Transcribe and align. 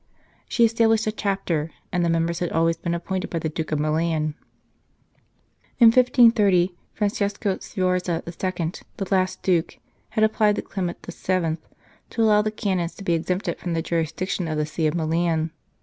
She 0.49 0.65
established 0.65 1.05
a 1.05 1.11
Chapter, 1.11 1.69
and 1.91 2.03
the 2.03 2.09
members 2.09 2.39
had 2.39 2.51
always 2.51 2.75
been 2.75 2.95
appointed 2.95 3.29
by 3.29 3.37
the 3.37 3.49
Duke 3.49 3.71
of 3.71 3.77
Milan. 3.79 4.33
In 5.77 5.89
1530, 5.89 6.73
Francesco 6.91 7.59
Sforza 7.59 8.23
II., 8.25 8.71
the 8.97 9.07
last 9.11 9.43
Duke, 9.43 9.77
had 10.09 10.23
applied 10.23 10.55
to 10.55 10.63
Clement 10.63 11.05
VII. 11.05 11.57
to 12.09 12.21
allow 12.23 12.41
the 12.41 12.49
Canons 12.49 12.95
to 12.95 13.03
be 13.03 13.13
exempted 13.13 13.59
from 13.59 13.73
the 13.73 13.83
jurisdiction 13.83 14.47
of 14.47 14.57
the 14.57 14.65
See 14.65 14.87
of 14.87 14.95
Milan. 14.95 15.51